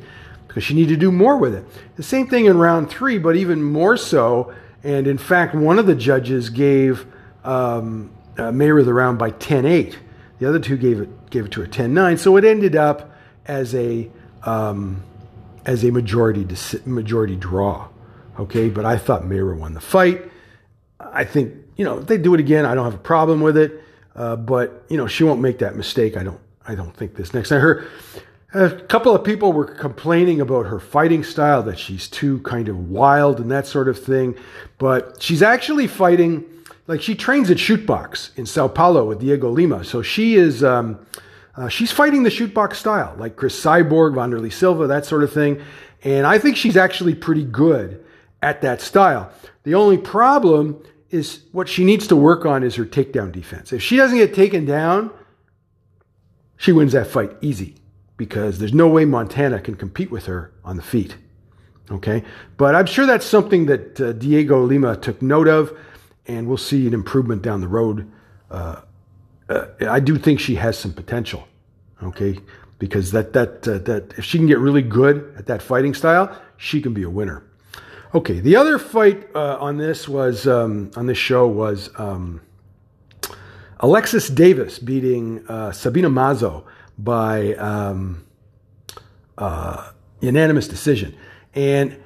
because 0.48 0.64
she 0.64 0.74
needed 0.74 0.96
to 0.96 1.00
do 1.00 1.12
more 1.12 1.38
with 1.38 1.54
it. 1.54 1.66
The 1.96 2.04
same 2.04 2.28
thing 2.28 2.46
in 2.46 2.58
round 2.58 2.90
three, 2.90 3.18
but 3.18 3.36
even 3.36 3.64
more 3.64 3.96
so. 3.96 4.54
And 4.84 5.08
in 5.08 5.18
fact, 5.18 5.56
one 5.56 5.80
of 5.80 5.86
the 5.86 5.96
judges 5.96 6.50
gave 6.50 7.06
um, 7.44 8.12
uh, 8.38 8.52
Mayra 8.52 8.84
the 8.84 8.94
round 8.94 9.18
by 9.18 9.32
10 9.32 9.66
8. 9.66 9.98
The 10.40 10.50
other 10.50 10.60
two 10.60 10.76
gave 10.76 11.00
it, 11.00 11.30
gave 11.30 11.46
it 11.46 11.52
to 11.52 11.62
her 11.62 11.68
10 11.68 11.94
9. 11.94 12.18
So 12.18 12.36
it 12.36 12.44
ended 12.44 12.76
up 12.76 13.12
as 13.46 13.74
a, 13.76 14.10
um, 14.44 15.04
as 15.66 15.86
a 15.86 15.92
majority, 15.92 16.46
majority 16.86 17.36
draw. 17.36 17.88
Okay, 18.40 18.70
but 18.70 18.86
I 18.86 18.98
thought 18.98 19.24
Mayra 19.24 19.58
won 19.58 19.74
the 19.74 19.82
fight. 19.82 20.30
I 21.00 21.24
think, 21.24 21.56
you 21.82 21.86
know, 21.86 21.98
if 21.98 22.06
they 22.06 22.20
do 22.20 22.36
it 22.36 22.40
again, 22.40 22.64
I 22.64 22.76
don't 22.76 22.86
have 22.86 22.94
a 22.94 23.00
problem 23.00 23.42
with 23.42 23.58
it. 23.58 23.84
Uh, 24.16 24.36
but, 24.36 24.86
you 24.88 24.98
know, 24.98 25.08
she 25.08 25.24
won't 25.24 25.42
make 25.42 25.58
that 25.58 25.76
mistake. 25.76 26.16
I 26.16 26.22
don't, 26.22 26.40
I 26.68 26.76
don't 26.76 26.96
think 26.96 27.16
this 27.16 27.34
next 27.34 27.50
time. 27.50 27.60
Her, 27.60 27.88
a 28.54 28.70
couple 28.70 29.16
of 29.16 29.24
people 29.24 29.52
were 29.52 29.66
complaining 29.66 30.42
about 30.42 30.68
her 30.68 30.80
fighting 30.80 31.24
style, 31.24 31.64
that 31.64 31.80
she's 31.80 32.08
too 32.08 32.38
kind 32.42 32.70
of 32.70 32.92
wild 32.92 33.40
and 33.40 33.50
that 33.50 33.66
sort 33.66 33.88
of 33.88 33.98
thing. 34.00 34.36
But 34.78 35.24
she's 35.24 35.42
actually 35.42 35.88
fighting, 35.88 36.46
like 36.86 37.02
she 37.02 37.16
trains 37.16 37.50
at 37.50 37.58
Shootbox 37.58 38.38
in 38.38 38.46
Sao 38.46 38.68
Paulo 38.68 39.06
with 39.06 39.20
Diego 39.20 39.50
Lima. 39.50 39.84
So 39.84 40.04
she 40.04 40.36
is, 40.36 40.64
um, 40.64 41.04
uh, 41.56 41.68
she's 41.68 41.92
fighting 41.92 42.22
the 42.22 42.30
Shootbox 42.30 42.76
style, 42.76 43.16
like 43.18 43.36
Cris 43.38 43.60
Cyborg, 43.60 44.14
Wanderlei 44.14 44.54
Silva, 44.54 44.86
that 44.86 45.08
sort 45.08 45.24
of 45.24 45.34
thing. 45.34 45.60
And 46.04 46.28
I 46.28 46.38
think 46.38 46.58
she's 46.58 46.78
actually 46.78 47.16
pretty 47.16 47.44
good 47.44 48.06
at 48.44 48.62
that 48.62 48.82
style. 48.82 49.32
The 49.64 49.74
only 49.74 49.98
problem 49.98 50.84
is 51.12 51.42
what 51.52 51.68
she 51.68 51.84
needs 51.84 52.08
to 52.08 52.16
work 52.16 52.46
on 52.46 52.64
is 52.64 52.76
her 52.76 52.86
takedown 52.86 53.32
defense. 53.32 53.72
If 53.74 53.82
she 53.82 53.98
doesn't 53.98 54.18
get 54.18 54.34
taken 54.34 54.66
down, 54.66 55.12
she 56.58 56.72
wins 56.72 56.94
that 56.94 57.08
fight 57.08 57.36
easy 57.42 57.76
because 58.18 58.60
there's 58.60 58.74
no 58.74 58.88
way 58.88 59.04
Montana 59.06 59.60
can 59.60 59.76
compete 59.76 60.10
with 60.10 60.26
her 60.26 60.54
on 60.64 60.78
the 60.78 60.82
feet. 60.82 61.18
Okay, 61.90 62.24
but 62.56 62.74
I'm 62.74 62.86
sure 62.86 63.06
that's 63.06 63.26
something 63.26 63.66
that 63.66 64.00
uh, 64.00 64.14
Diego 64.14 64.64
Lima 64.64 64.96
took 64.96 65.22
note 65.22 65.50
of, 65.50 65.78
and 66.26 66.48
we'll 66.48 66.58
see 66.58 66.88
an 66.88 66.94
improvement 66.94 67.42
down 67.42 67.60
the 67.60 67.68
road. 67.68 68.10
Uh, 68.50 68.82
uh, 69.50 69.66
I 69.90 70.00
do 70.00 70.18
think 70.18 70.40
she 70.40 70.56
has 70.56 70.78
some 70.78 70.94
potential. 70.94 71.48
Okay, 72.02 72.40
because 72.80 73.12
that 73.12 73.34
that 73.34 73.68
uh, 73.68 73.80
that 73.80 74.14
if 74.18 74.24
she 74.24 74.38
can 74.38 74.48
get 74.48 74.60
really 74.60 74.82
good 74.82 75.34
at 75.38 75.48
that 75.48 75.62
fighting 75.62 75.94
style, 75.94 76.34
she 76.56 76.82
can 76.82 76.94
be 76.94 77.04
a 77.04 77.10
winner. 77.10 77.44
Okay, 78.14 78.42
the 78.42 78.58
other 78.58 78.78
fight 78.78 79.34
uh, 79.34 79.56
on 79.58 79.78
this 79.78 80.10
was 80.10 80.46
um, 80.46 80.92
on 80.98 81.06
this 81.06 81.18
show 81.18 81.48
was 81.48 81.90
um, 81.98 82.42
Alexis 83.80 84.28
Davis 84.28 84.80
beating 84.80 85.46
uh, 85.48 85.72
Sabina 85.72 86.10
Mazo 86.10 86.66
by 86.98 87.56
um, 87.56 88.26
uh, 89.38 89.92
unanimous 90.20 90.68
decision. 90.68 91.16
And 91.56 91.98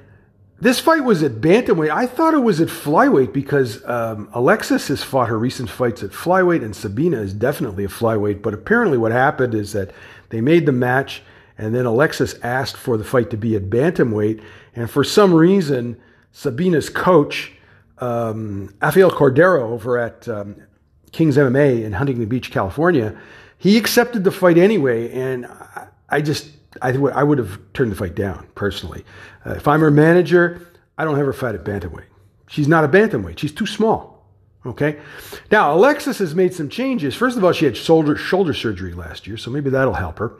this 0.60 0.78
fight 0.78 1.02
was 1.02 1.24
at 1.24 1.40
bantamweight. 1.40 1.90
I 1.90 2.06
thought 2.06 2.34
it 2.34 2.38
was 2.38 2.60
at 2.60 2.68
flyweight 2.68 3.32
because 3.32 3.84
um, 3.84 4.30
Alexis 4.32 4.86
has 4.86 5.02
fought 5.02 5.28
her 5.28 5.38
recent 5.38 5.68
fights 5.68 6.04
at 6.04 6.10
flyweight, 6.10 6.64
and 6.64 6.74
Sabina 6.74 7.20
is 7.20 7.34
definitely 7.34 7.84
a 7.84 7.88
flyweight. 7.88 8.42
But 8.42 8.54
apparently, 8.54 8.96
what 8.96 9.10
happened 9.10 9.54
is 9.54 9.72
that 9.72 9.90
they 10.28 10.40
made 10.40 10.66
the 10.66 10.72
match, 10.72 11.22
and 11.58 11.74
then 11.74 11.86
Alexis 11.86 12.34
asked 12.42 12.76
for 12.76 12.96
the 12.96 13.04
fight 13.04 13.30
to 13.30 13.36
be 13.36 13.56
at 13.56 13.70
bantamweight, 13.70 14.42
and 14.74 14.90
for 14.90 15.04
some 15.04 15.32
reason, 15.32 16.00
Sabina's 16.32 16.90
coach, 16.90 17.52
um, 17.98 18.74
Rafael 18.80 19.10
Cordeiro, 19.10 19.62
over 19.62 19.98
at 19.98 20.28
um, 20.28 20.56
King's 21.12 21.36
MMA 21.36 21.82
in 21.82 21.92
Huntington 21.92 22.26
Beach, 22.26 22.50
California, 22.50 23.18
he 23.58 23.78
accepted 23.78 24.24
the 24.24 24.30
fight 24.30 24.58
anyway, 24.58 25.10
and 25.12 25.46
I 26.08 26.20
just 26.20 26.50
I 26.82 26.92
would 26.92 27.12
I 27.14 27.22
would 27.22 27.38
have 27.38 27.58
turned 27.72 27.90
the 27.90 27.96
fight 27.96 28.14
down 28.14 28.46
personally. 28.54 29.04
Uh, 29.44 29.52
if 29.52 29.66
I'm 29.66 29.80
her 29.80 29.90
manager, 29.90 30.60
I 30.98 31.04
don't 31.04 31.16
have 31.16 31.26
her 31.26 31.32
fight 31.32 31.54
at 31.54 31.64
bantamweight. 31.64 32.04
She's 32.48 32.68
not 32.68 32.84
a 32.84 32.88
bantamweight. 32.88 33.38
She's 33.38 33.52
too 33.52 33.66
small. 33.66 34.24
Okay. 34.64 34.98
Now 35.50 35.74
Alexis 35.74 36.18
has 36.18 36.34
made 36.34 36.52
some 36.52 36.68
changes. 36.68 37.14
First 37.14 37.36
of 37.36 37.44
all, 37.44 37.52
she 37.52 37.64
had 37.64 37.76
shoulder 37.76 38.16
shoulder 38.16 38.52
surgery 38.52 38.92
last 38.92 39.26
year, 39.26 39.36
so 39.36 39.50
maybe 39.50 39.70
that'll 39.70 39.94
help 39.94 40.18
her. 40.18 40.38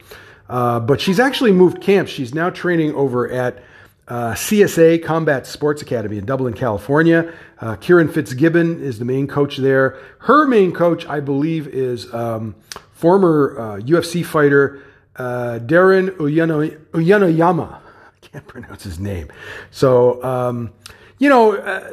Uh, 0.49 0.81
but 0.81 1.01
she's 1.01 1.19
actually 1.19 1.53
moved 1.53 1.81
camps. 1.81 2.11
She's 2.11 2.35
now 2.35 2.51
training 2.51 2.95
over 2.95 3.29
at 3.31 3.63
uh, 4.09 4.33
CSA 4.33 5.03
Combat 5.03 5.47
Sports 5.47 5.83
Academy 5.83 6.19
in 6.19 6.25
Dublin, 6.25 6.55
California. 6.55 7.33
Uh, 7.61 7.77
Kieran 7.77 8.09
Fitzgibbon 8.09 8.81
is 8.81 8.99
the 8.99 9.05
main 9.05 9.27
coach 9.27 9.57
there. 9.57 9.99
Her 10.21 10.47
main 10.47 10.73
coach, 10.73 11.07
I 11.07 11.21
believe, 11.21 11.67
is 11.67 12.13
um, 12.15 12.55
former 12.93 13.81
UFC 13.81 14.23
uh, 14.23 14.29
fighter 14.29 14.83
uh, 15.17 15.59
Darren 15.63 16.11
Uyano, 16.19 16.79
Uyenoyama. 16.93 17.81
I 17.81 17.81
can't 18.21 18.47
pronounce 18.47 18.85
his 18.85 19.01
name. 19.01 19.29
So, 19.71 20.23
um, 20.23 20.73
you 21.19 21.29
know, 21.29 21.57
uh, 21.57 21.91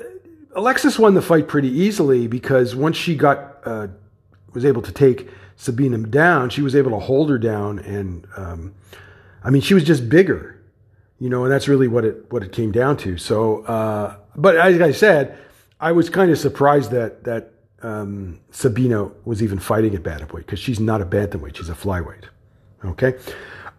Alexis 0.56 1.00
won 1.00 1.16
the 1.16 1.22
fight 1.22 1.48
pretty 1.48 1.70
easily 1.70 2.28
because 2.28 2.76
once 2.76 2.98
she 2.98 3.16
got 3.16 3.50
was 4.54 4.66
able 4.66 4.84
to 4.84 4.92
take 4.92 5.30
Sabina 5.56 5.98
down, 5.98 6.50
she 6.50 6.62
was 6.62 6.76
able 6.76 6.92
to 6.92 7.00
hold 7.00 7.30
her 7.30 7.38
down, 7.38 7.80
and 7.80 8.28
um, 8.36 8.74
I 9.44 9.50
mean, 9.50 9.62
she 9.62 9.74
was 9.74 9.84
just 9.84 10.10
bigger 10.10 10.54
you 11.24 11.30
know, 11.30 11.44
and 11.44 11.54
that's 11.54 11.70
really 11.70 11.88
what 11.88 12.04
it 12.04 12.30
what 12.32 12.44
it 12.44 12.52
came 12.52 12.74
down 12.74 12.98
to. 12.98 13.18
So, 13.18 13.64
uh, 13.64 14.18
but 14.36 14.58
as 14.58 14.82
I 14.82 14.92
said, 14.92 15.38
I 15.80 15.94
was 15.94 16.10
kind 16.10 16.30
of 16.30 16.38
surprised 16.38 16.92
that 16.92 17.24
that 17.24 17.54
um, 17.82 18.42
Sabina 18.52 19.10
was 19.24 19.42
even 19.42 19.58
fighting 19.58 19.96
at 19.96 20.04
bantamweight 20.04 20.40
because 20.40 20.60
she's 20.60 20.82
not 20.82 21.00
a 21.00 21.06
bantamweight; 21.06 21.56
she's 21.56 21.70
a 21.70 21.76
flyweight. 21.76 22.26
Okay, 22.84 23.16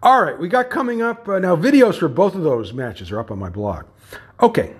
all 0.01 0.23
right. 0.23 0.39
We 0.39 0.47
got 0.47 0.71
coming 0.71 1.03
up 1.03 1.29
uh, 1.29 1.37
now. 1.37 1.55
Videos 1.55 1.99
for 1.99 2.07
both 2.07 2.33
of 2.33 2.41
those 2.41 2.73
matches 2.73 3.11
are 3.11 3.19
up 3.19 3.29
on 3.29 3.37
my 3.37 3.49
blog. 3.49 3.85
Okay, 4.41 4.73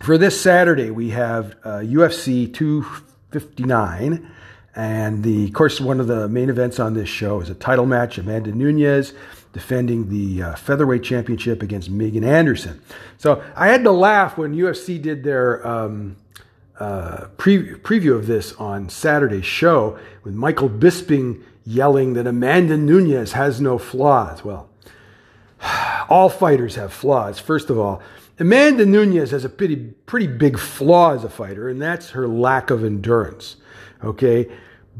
for 0.00 0.18
this 0.18 0.40
Saturday 0.40 0.90
we 0.90 1.10
have 1.10 1.54
uh, 1.62 1.78
UFC 1.78 2.52
259. 2.52 4.28
And 4.78 5.24
the, 5.24 5.46
of 5.46 5.52
course, 5.54 5.80
one 5.80 5.98
of 5.98 6.06
the 6.06 6.28
main 6.28 6.48
events 6.48 6.78
on 6.78 6.94
this 6.94 7.08
show 7.08 7.40
is 7.40 7.50
a 7.50 7.54
title 7.56 7.84
match. 7.84 8.16
Amanda 8.16 8.52
Nunes 8.52 9.12
defending 9.52 10.08
the 10.08 10.44
uh, 10.44 10.54
featherweight 10.54 11.02
championship 11.02 11.64
against 11.64 11.90
Megan 11.90 12.22
Anderson. 12.22 12.80
So 13.16 13.42
I 13.56 13.66
had 13.66 13.82
to 13.82 13.90
laugh 13.90 14.38
when 14.38 14.54
UFC 14.54 15.02
did 15.02 15.24
their 15.24 15.66
um, 15.66 16.16
uh, 16.78 17.26
pre- 17.36 17.74
preview 17.74 18.14
of 18.14 18.28
this 18.28 18.52
on 18.52 18.88
Saturday's 18.88 19.44
show 19.44 19.98
with 20.22 20.34
Michael 20.34 20.70
Bisping 20.70 21.42
yelling 21.66 22.12
that 22.12 22.28
Amanda 22.28 22.76
Nunes 22.76 23.32
has 23.32 23.60
no 23.60 23.78
flaws. 23.78 24.44
Well, 24.44 24.68
all 26.08 26.28
fighters 26.28 26.76
have 26.76 26.92
flaws. 26.92 27.40
First 27.40 27.68
of 27.68 27.80
all, 27.80 28.00
Amanda 28.38 28.86
Nunes 28.86 29.32
has 29.32 29.44
a 29.44 29.48
pretty, 29.48 29.74
pretty 30.06 30.28
big 30.28 30.56
flaw 30.56 31.14
as 31.14 31.24
a 31.24 31.28
fighter, 31.28 31.68
and 31.68 31.82
that's 31.82 32.10
her 32.10 32.28
lack 32.28 32.70
of 32.70 32.84
endurance. 32.84 33.56
Okay? 34.04 34.48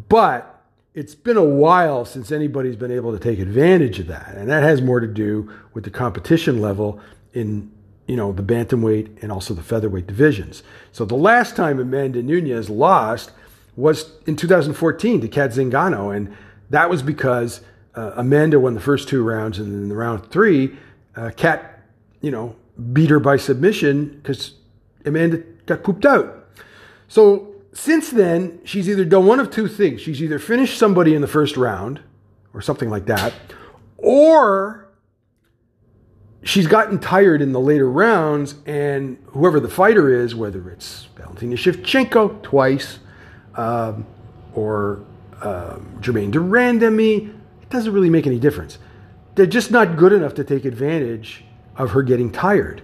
But 0.09 0.63
it's 0.95 1.15
been 1.15 1.37
a 1.37 1.45
while 1.45 2.05
since 2.05 2.33
anybody's 2.33 2.77
been 2.77 2.91
able 2.91 3.13
to 3.13 3.19
take 3.19 3.39
advantage 3.39 3.99
of 3.99 4.07
that. 4.09 4.35
And 4.37 4.51
that 4.51 4.63
has 4.63 4.83
more 4.83 5.01
to 5.01 5.07
do 5.07 5.51
with 5.73 5.85
the 5.85 5.91
competition 5.91 6.61
level 6.61 7.01
in 7.33 7.71
you 8.07 8.17
know 8.17 8.33
the 8.33 8.43
bantamweight 8.43 9.23
and 9.23 9.31
also 9.31 9.55
the 9.55 9.63
featherweight 9.63 10.07
divisions. 10.07 10.63
So 10.93 11.05
the 11.05 11.15
last 11.15 11.55
time 11.55 11.79
Amanda 11.79 12.23
Nunes 12.23 12.69
lost 12.69 13.33
was 13.77 14.11
in 14.27 14.35
2014 14.35 15.21
to 15.21 15.29
Cat 15.29 15.51
Zingano, 15.51 16.15
and 16.17 16.35
that 16.71 16.91
was 16.91 17.03
because 17.03 17.61
uh, 17.95 18.13
Amanda 18.17 18.59
won 18.59 18.75
the 18.75 18.81
first 18.81 19.09
two 19.09 19.23
rounds, 19.23 19.59
and 19.59 19.73
in 19.73 19.89
the 19.89 19.95
round 19.95 20.31
three, 20.31 20.77
uh, 21.17 21.31
Cat, 21.37 21.81
you 22.21 22.31
know, 22.31 22.57
beat 22.93 23.11
her 23.11 23.21
by 23.21 23.37
submission 23.37 24.09
because 24.23 24.55
Amanda 25.05 25.39
got 25.67 25.85
pooped 25.85 26.07
out. 26.07 26.49
So 27.09 27.48
since 27.73 28.11
then, 28.11 28.61
she's 28.65 28.89
either 28.89 29.05
done 29.05 29.27
one 29.27 29.41
of 29.41 29.51
two 29.51 29.69
things. 29.69 30.01
She's 30.01 30.23
either 30.23 30.39
finished 30.39 30.79
somebody 30.79 31.15
in 31.15 31.21
the 31.21 31.29
first 31.29 31.57
round 31.57 32.01
or 32.55 32.61
something 32.61 32.89
like 32.91 33.07
that, 33.07 33.33
or 33.97 34.89
she's 36.43 36.67
gotten 36.67 36.99
tired 36.99 37.43
in 37.43 37.53
the 37.53 37.61
later 37.61 37.91
rounds, 37.91 38.55
and 38.67 39.19
whoever 39.27 39.61
the 39.61 39.69
fighter 39.69 40.13
is, 40.13 40.35
whether 40.35 40.71
it's 40.71 41.09
Valentina 41.17 41.57
Shevchenko 41.57 42.43
twice 42.43 42.99
um, 43.55 44.07
or 44.55 45.05
um, 45.43 45.99
Germaine 46.01 46.31
de 46.31 46.39
Randamie, 46.39 47.29
it 47.63 47.71
doesn't 47.71 47.93
really 47.93 48.11
make 48.11 48.27
any 48.27 48.39
difference. 48.39 48.79
They're 49.35 49.47
just 49.47 49.71
not 49.71 49.97
good 49.97 50.13
enough 50.13 50.35
to 50.35 50.45
take 50.45 50.65
advantage 50.65 51.45
of 51.77 51.91
her 51.91 52.03
getting 52.03 52.33
tired. 52.33 52.83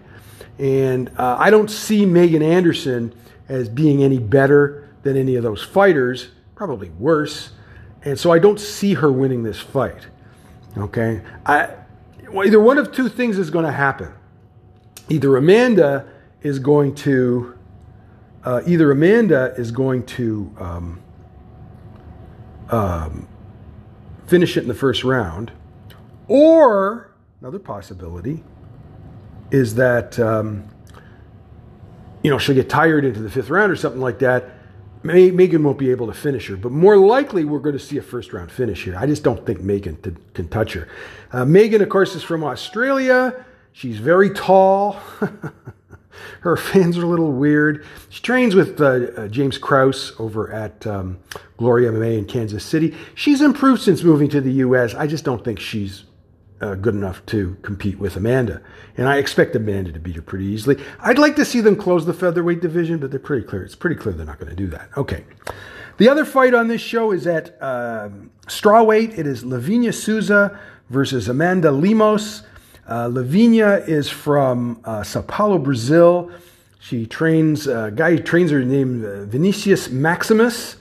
And 0.58 1.10
uh, 1.18 1.36
I 1.38 1.50
don't 1.50 1.70
see 1.70 2.06
Megan 2.06 2.42
Anderson 2.42 3.12
as 3.48 3.68
being 3.68 4.02
any 4.02 4.18
better 4.18 4.88
than 5.02 5.16
any 5.16 5.36
of 5.36 5.42
those 5.42 5.62
fighters, 5.62 6.28
probably 6.54 6.90
worse. 6.90 7.50
And 8.02 8.18
so 8.18 8.30
I 8.30 8.38
don't 8.38 8.60
see 8.60 8.94
her 8.94 9.10
winning 9.10 9.42
this 9.42 9.60
fight. 9.60 10.06
Okay? 10.76 11.22
I, 11.46 11.70
well, 12.30 12.46
either 12.46 12.60
one 12.60 12.78
of 12.78 12.92
two 12.92 13.08
things 13.08 13.38
is 13.38 13.50
going 13.50 13.64
to 13.64 13.72
happen. 13.72 14.12
Either 15.08 15.36
Amanda 15.36 16.06
is 16.42 16.58
going 16.58 16.94
to, 16.96 17.58
uh, 18.44 18.62
either 18.66 18.90
Amanda 18.90 19.54
is 19.56 19.70
going 19.70 20.04
to 20.06 20.54
um, 20.58 21.02
um, 22.70 23.28
finish 24.26 24.56
it 24.56 24.62
in 24.62 24.68
the 24.68 24.74
first 24.74 25.04
round, 25.04 25.52
or 26.28 27.10
another 27.40 27.58
possibility 27.58 28.42
is 29.50 29.74
that 29.74 30.18
um, 30.18 30.68
you 32.24 32.30
know 32.30 32.38
she'll 32.38 32.56
get 32.56 32.68
tired 32.68 33.04
into 33.04 33.20
the 33.20 33.30
fifth 33.30 33.50
round 33.50 33.70
or 33.70 33.76
something 33.76 34.00
like 34.00 34.18
that, 34.18 34.50
Megan 35.04 35.62
won't 35.62 35.78
be 35.78 35.90
able 35.90 36.06
to 36.06 36.14
finish 36.14 36.48
her, 36.48 36.56
but 36.56 36.72
more 36.72 36.96
likely 36.96 37.44
we're 37.44 37.58
going 37.58 37.76
to 37.76 37.84
see 37.84 37.98
a 37.98 38.02
first 38.02 38.32
round 38.32 38.50
finish 38.50 38.84
here. 38.84 38.96
I 38.96 39.06
just 39.06 39.22
don't 39.22 39.44
think 39.44 39.60
Megan 39.60 39.96
t- 39.96 40.12
can 40.32 40.48
touch 40.48 40.72
her. 40.72 40.88
Uh, 41.30 41.44
Megan, 41.44 41.82
of 41.82 41.90
course, 41.90 42.14
is 42.14 42.22
from 42.22 42.42
Australia. 42.42 43.44
She's 43.72 43.98
very 43.98 44.30
tall. 44.30 44.92
her 46.40 46.56
fans 46.56 46.96
are 46.96 47.04
a 47.04 47.06
little 47.06 47.32
weird. 47.32 47.84
She 48.08 48.22
trains 48.22 48.54
with 48.54 48.80
uh, 48.80 48.84
uh, 48.84 49.28
James 49.28 49.58
Krause 49.58 50.12
over 50.18 50.50
at 50.50 50.86
um, 50.86 51.18
Glory 51.58 51.84
MMA 51.84 52.16
in 52.16 52.24
Kansas 52.24 52.64
City. 52.64 52.94
She's 53.14 53.42
improved 53.42 53.82
since 53.82 54.02
moving 54.02 54.30
to 54.30 54.40
the 54.40 54.52
U.S. 54.52 54.94
I 54.94 55.06
just 55.06 55.24
don't 55.24 55.44
think 55.44 55.60
she's 55.60 56.04
uh, 56.64 56.74
good 56.74 56.94
enough 56.94 57.24
to 57.26 57.56
compete 57.62 57.98
with 57.98 58.16
Amanda. 58.16 58.62
And 58.96 59.06
I 59.08 59.18
expect 59.18 59.54
Amanda 59.54 59.92
to 59.92 60.00
beat 60.00 60.16
her 60.16 60.22
pretty 60.22 60.46
easily. 60.46 60.82
I'd 61.00 61.18
like 61.18 61.36
to 61.36 61.44
see 61.44 61.60
them 61.60 61.76
close 61.76 62.06
the 62.06 62.14
featherweight 62.14 62.60
division, 62.60 62.98
but 62.98 63.10
they're 63.10 63.20
pretty 63.20 63.46
clear. 63.46 63.62
It's 63.62 63.74
pretty 63.74 63.96
clear 63.96 64.14
they're 64.14 64.24
not 64.24 64.38
going 64.38 64.50
to 64.50 64.56
do 64.56 64.68
that. 64.68 64.88
Okay. 64.96 65.24
The 65.98 66.08
other 66.08 66.24
fight 66.24 66.54
on 66.54 66.68
this 66.68 66.80
show 66.80 67.12
is 67.12 67.26
at 67.26 67.56
uh, 67.60 68.08
strawweight. 68.46 69.18
It 69.18 69.26
is 69.26 69.44
Lavinia 69.44 69.92
Souza 69.92 70.58
versus 70.88 71.28
Amanda 71.28 71.70
Lemos. 71.70 72.42
Uh, 72.88 73.08
Lavinia 73.08 73.84
is 73.86 74.08
from 74.08 74.80
uh, 74.84 75.02
Sao 75.02 75.22
Paulo, 75.22 75.58
Brazil. 75.58 76.30
She 76.80 77.06
trains, 77.06 77.66
a 77.66 77.78
uh, 77.78 77.90
guy 77.90 78.12
who 78.12 78.22
trains 78.22 78.50
her 78.50 78.62
named 78.62 79.04
uh, 79.04 79.24
Vinicius 79.24 79.90
Maximus. 79.90 80.76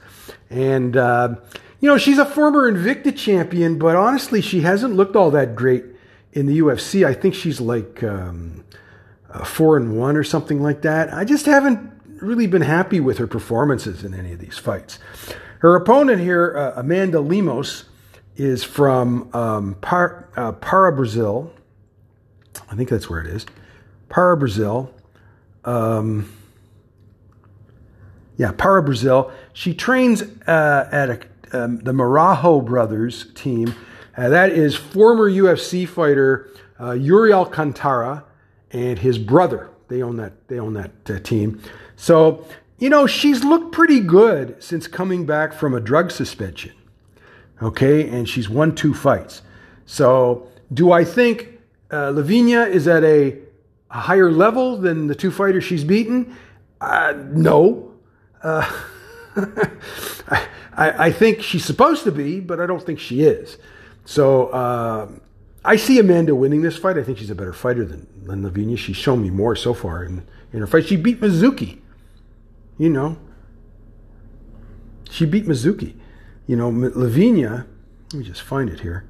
And 0.49 0.97
uh, 0.97 1.35
you 1.83 1.89
know, 1.89 1.97
she's 1.97 2.17
a 2.17 2.25
former 2.25 2.71
Invicta 2.71 3.13
champion, 3.13 3.77
but 3.77 3.97
honestly, 3.97 4.39
she 4.39 4.61
hasn't 4.61 4.95
looked 4.95 5.17
all 5.17 5.31
that 5.31 5.53
great 5.53 5.83
in 6.31 6.45
the 6.45 6.59
UFC. 6.59 7.05
I 7.05 7.13
think 7.13 7.35
she's 7.35 7.59
like 7.59 8.01
um, 8.01 8.63
four 9.43 9.75
and 9.75 9.97
one 9.97 10.15
or 10.15 10.23
something 10.23 10.63
like 10.63 10.83
that. 10.83 11.13
I 11.13 11.25
just 11.25 11.45
haven't 11.45 11.91
really 12.21 12.47
been 12.47 12.61
happy 12.61 13.01
with 13.01 13.17
her 13.17 13.27
performances 13.27 14.05
in 14.05 14.13
any 14.13 14.31
of 14.31 14.39
these 14.39 14.57
fights. 14.57 14.97
Her 15.59 15.75
opponent 15.75 16.21
here, 16.21 16.55
uh, 16.55 16.79
Amanda 16.79 17.19
Lemos, 17.19 17.83
is 18.37 18.63
from 18.63 19.29
um, 19.35 19.75
Par, 19.81 20.29
uh, 20.37 20.53
Para, 20.53 20.95
Brazil. 20.95 21.51
I 22.71 22.77
think 22.77 22.87
that's 22.87 23.09
where 23.09 23.19
it 23.19 23.27
is. 23.27 23.45
Para, 24.07 24.37
Brazil. 24.37 24.89
Um, 25.65 26.33
yeah, 28.37 28.53
Para, 28.53 28.81
Brazil. 28.81 29.33
She 29.51 29.73
trains 29.73 30.21
uh, 30.47 30.87
at 30.89 31.09
a 31.09 31.19
um, 31.53 31.79
the 31.79 31.91
Marajo 31.91 32.63
brothers 32.63 33.27
team. 33.33 33.75
Uh, 34.15 34.29
that 34.29 34.51
is 34.51 34.75
former 34.75 35.29
UFC 35.29 35.87
fighter 35.87 36.51
uh, 36.79 36.91
Yuri 36.91 37.31
Alcantara 37.31 38.25
and 38.71 38.99
his 38.99 39.17
brother. 39.17 39.69
They 39.87 40.01
own 40.01 40.17
that. 40.17 40.47
They 40.47 40.59
own 40.59 40.73
that 40.73 40.91
uh, 41.09 41.19
team. 41.19 41.61
So 41.95 42.45
you 42.77 42.89
know 42.89 43.07
she's 43.07 43.43
looked 43.43 43.71
pretty 43.71 43.99
good 43.99 44.61
since 44.61 44.87
coming 44.87 45.25
back 45.25 45.53
from 45.53 45.73
a 45.73 45.79
drug 45.79 46.11
suspension. 46.11 46.73
Okay, 47.61 48.07
and 48.07 48.27
she's 48.27 48.49
won 48.49 48.75
two 48.75 48.93
fights. 48.93 49.41
So 49.85 50.47
do 50.73 50.91
I 50.91 51.03
think 51.03 51.59
uh, 51.91 52.09
Lavinia 52.09 52.63
is 52.63 52.87
at 52.87 53.03
a, 53.03 53.37
a, 53.91 53.99
higher 53.99 54.31
level 54.31 54.77
than 54.77 55.07
the 55.07 55.15
two 55.15 55.31
fighters 55.31 55.63
she's 55.63 55.83
beaten? 55.83 56.35
Uh, 56.81 57.13
no. 57.27 57.93
Uh, 58.41 58.69
I, 60.75 61.11
think 61.11 61.41
she's 61.41 61.65
supposed 61.65 62.03
to 62.03 62.11
be, 62.11 62.39
but 62.39 62.59
I 62.59 62.65
don't 62.65 62.83
think 62.83 62.99
she 62.99 63.21
is. 63.21 63.57
So 64.05 64.47
uh, 64.47 65.09
I 65.63 65.75
see 65.75 65.99
Amanda 65.99 66.35
winning 66.35 66.61
this 66.61 66.77
fight. 66.77 66.97
I 66.97 67.03
think 67.03 67.17
she's 67.17 67.29
a 67.29 67.35
better 67.35 67.53
fighter 67.53 67.85
than, 67.85 68.07
than 68.25 68.43
Lavinia. 68.43 68.77
She's 68.77 68.97
shown 68.97 69.21
me 69.21 69.29
more 69.29 69.55
so 69.55 69.73
far 69.73 70.03
in, 70.03 70.25
in 70.51 70.59
her 70.59 70.67
fight. 70.67 70.85
She 70.85 70.95
beat 70.95 71.21
Mizuki. 71.21 71.79
You 72.77 72.89
know, 72.89 73.17
she 75.09 75.25
beat 75.25 75.45
Mizuki. 75.45 75.95
You 76.47 76.55
know, 76.55 76.69
Lavinia, 76.69 77.67
let 78.11 78.19
me 78.19 78.25
just 78.25 78.41
find 78.41 78.69
it 78.69 78.79
here. 78.79 79.05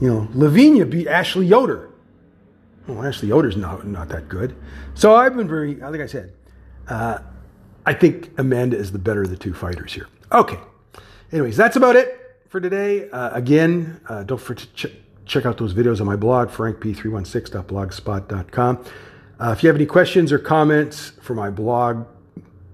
You 0.00 0.08
know, 0.08 0.28
Lavinia 0.32 0.86
beat 0.86 1.06
Ashley 1.06 1.46
Yoder. 1.46 1.89
Well, 2.90 3.06
Ashley 3.06 3.28
Yoder's 3.28 3.56
not, 3.56 3.86
not 3.86 4.08
that 4.08 4.28
good. 4.28 4.56
So 4.94 5.14
I've 5.14 5.36
been 5.36 5.46
very, 5.46 5.76
like 5.76 6.00
I 6.00 6.06
said, 6.06 6.32
uh, 6.88 7.18
I 7.86 7.94
think 7.94 8.32
Amanda 8.38 8.76
is 8.76 8.90
the 8.90 8.98
better 8.98 9.22
of 9.22 9.30
the 9.30 9.36
two 9.36 9.54
fighters 9.54 9.92
here. 9.92 10.08
Okay. 10.32 10.58
Anyways, 11.32 11.56
that's 11.56 11.76
about 11.76 11.94
it 11.94 12.40
for 12.48 12.60
today. 12.60 13.08
Uh, 13.10 13.30
again, 13.30 14.00
uh, 14.08 14.24
don't 14.24 14.40
forget 14.40 14.66
to 14.76 14.88
ch- 14.88 14.92
check 15.24 15.46
out 15.46 15.58
those 15.58 15.72
videos 15.72 16.00
on 16.00 16.06
my 16.06 16.16
blog, 16.16 16.48
frankp316.blogspot.com. 16.48 18.84
Uh, 19.38 19.54
if 19.56 19.62
you 19.62 19.68
have 19.68 19.76
any 19.76 19.86
questions 19.86 20.32
or 20.32 20.38
comments 20.38 21.12
for 21.22 21.34
my 21.34 21.48
blog, 21.48 22.06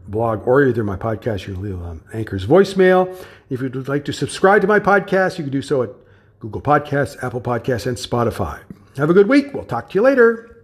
blog 0.08 0.48
or 0.48 0.64
either 0.64 0.82
my 0.82 0.96
podcast, 0.96 1.46
you 1.46 1.52
can 1.54 1.62
leave 1.62 1.80
um, 1.82 2.02
Anchor's 2.14 2.46
voicemail. 2.46 3.14
If 3.50 3.60
you'd 3.60 3.86
like 3.86 4.06
to 4.06 4.12
subscribe 4.12 4.62
to 4.62 4.66
my 4.66 4.80
podcast, 4.80 5.36
you 5.36 5.44
can 5.44 5.52
do 5.52 5.62
so 5.62 5.82
at 5.82 5.90
Google 6.40 6.62
Podcasts, 6.62 7.22
Apple 7.22 7.42
Podcasts, 7.42 7.86
and 7.86 7.98
Spotify. 7.98 8.62
Have 8.96 9.10
a 9.10 9.14
good 9.14 9.28
week. 9.28 9.52
We'll 9.52 9.64
talk 9.64 9.90
to 9.90 9.94
you 9.94 10.02
later. 10.02 10.55